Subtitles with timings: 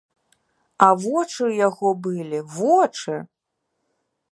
[0.85, 3.15] А вочы ў яго былі, вочы!